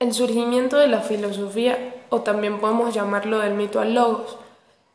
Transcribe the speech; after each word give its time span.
El 0.00 0.14
surgimiento 0.14 0.78
de 0.78 0.88
la 0.88 1.02
filosofía, 1.02 1.94
o 2.08 2.22
también 2.22 2.58
podemos 2.58 2.94
llamarlo 2.94 3.40
del 3.40 3.52
mito 3.52 3.80
al 3.80 3.92
logos, 3.92 4.38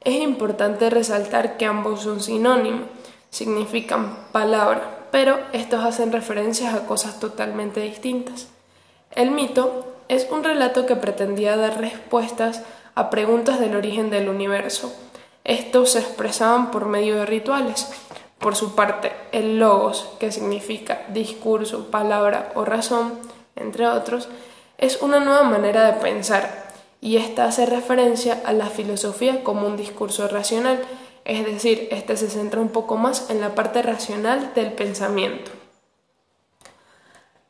es 0.02 0.16
importante 0.16 0.90
resaltar 0.90 1.58
que 1.58 1.68
ambos 1.68 2.02
son 2.02 2.22
sinónimos, 2.22 2.88
significan 3.30 4.18
palabra, 4.32 5.08
pero 5.12 5.38
estos 5.54 5.86
hacen 5.86 6.12
referencias 6.12 6.74
a 6.74 6.88
cosas 6.88 7.20
totalmente 7.20 7.82
distintas. 7.82 8.48
El 9.12 9.30
mito 9.30 9.86
es 10.08 10.28
un 10.32 10.44
relato 10.44 10.88
que 10.88 10.96
pretendía 10.96 11.56
dar 11.56 11.80
respuestas 11.80 12.64
a 12.96 13.12
preguntas 13.12 13.60
del 13.60 13.76
origen 13.76 14.10
del 14.10 14.28
universo. 14.28 14.92
Estos 15.44 15.92
se 15.92 16.00
expresaban 16.00 16.72
por 16.72 16.88
medio 16.88 17.18
de 17.18 17.28
rituales. 17.28 17.92
Por 18.40 18.56
su 18.56 18.74
parte, 18.74 19.12
el 19.32 19.60
logos, 19.60 20.10
que 20.20 20.32
significa 20.32 21.04
discurso, 21.10 21.92
palabra 21.92 22.52
o 22.56 22.66
razón, 22.66 23.20
entre 23.56 23.88
otros, 23.88 24.30
es 24.78 25.02
una 25.02 25.20
nueva 25.20 25.44
manera 25.44 25.92
de 25.92 26.02
pensar 26.02 26.66
y 27.02 27.18
esta 27.18 27.46
hace 27.46 27.66
referencia 27.66 28.42
a 28.46 28.54
la 28.54 28.68
filosofía 28.68 29.44
como 29.44 29.68
un 29.68 29.78
discurso 29.78 30.28
racional, 30.28 30.82
es 31.24 31.46
decir, 31.46 31.88
este 31.92 32.18
se 32.18 32.30
centra 32.30 32.62
un 32.62 32.70
poco 32.70 32.98
más 32.98 33.30
en 33.30 33.42
la 33.42 33.56
parte 33.56 33.82
racional 33.82 34.54
del 34.56 34.72
pensamiento. 34.74 35.52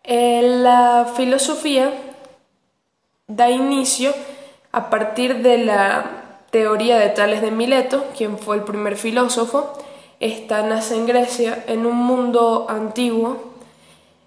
La 0.07 1.11
filosofía 1.15 1.91
da 3.27 3.49
inicio 3.49 4.13
a 4.71 4.89
partir 4.89 5.41
de 5.41 5.57
la 5.57 6.39
teoría 6.51 6.99
de 6.99 7.09
Tales 7.09 7.41
de 7.41 7.51
Mileto, 7.51 8.05
quien 8.15 8.37
fue 8.37 8.57
el 8.57 8.63
primer 8.63 8.97
filósofo. 8.97 9.73
Esta 10.19 10.61
nace 10.63 10.95
en 10.95 11.07
Grecia, 11.07 11.63
en 11.67 11.85
un 11.85 11.95
mundo 11.95 12.67
antiguo, 12.69 13.54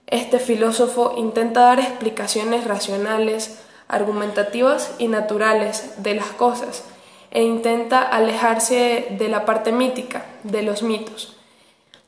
este 0.09 0.39
filósofo 0.39 1.15
intenta 1.17 1.61
dar 1.61 1.81
explicaciones 1.81 2.65
racionales, 2.65 3.61
argumentativas 3.89 4.95
y 4.99 5.09
naturales 5.09 6.03
de 6.03 6.15
las 6.15 6.29
cosas 6.29 6.85
e 7.31 7.43
intenta 7.43 8.03
alejarse 8.03 9.07
de 9.11 9.29
la 9.29 9.45
parte 9.45 9.71
mítica, 9.71 10.25
de 10.45 10.63
los 10.63 10.83
mitos. 10.83 11.37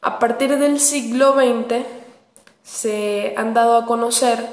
A 0.00 0.18
partir 0.18 0.58
del 0.58 0.80
siglo 0.80 1.34
XX 1.34 1.84
se 2.62 3.34
han 3.36 3.52
dado 3.52 3.76
a 3.76 3.86
conocer 3.86 4.46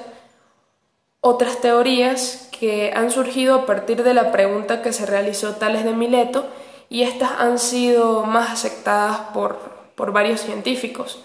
otras 1.21 1.61
teorías 1.61 2.49
que 2.57 2.91
han 2.93 3.11
surgido 3.11 3.55
a 3.55 3.65
partir 3.65 4.03
de 4.03 4.13
la 4.13 4.31
pregunta 4.31 4.81
que 4.81 4.91
se 4.91 5.05
realizó 5.05 5.55
Tales 5.55 5.85
de 5.85 5.93
Mileto 5.93 6.47
y 6.89 7.03
estas 7.03 7.31
han 7.39 7.59
sido 7.59 8.23
más 8.23 8.51
aceptadas 8.51 9.19
por, 9.33 9.57
por 9.95 10.11
varios 10.11 10.41
científicos. 10.41 11.23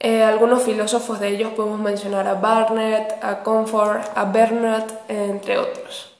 Eh, 0.00 0.22
algunos 0.22 0.62
filósofos 0.62 1.20
de 1.20 1.28
ellos 1.28 1.52
podemos 1.52 1.80
mencionar 1.80 2.26
a 2.26 2.34
Barnett, 2.34 3.14
a 3.22 3.42
Comfort, 3.42 4.02
a 4.14 4.24
Bernard, 4.24 4.90
entre 5.08 5.58
otros. 5.58 6.13